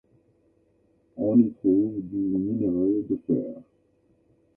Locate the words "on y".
1.15-1.51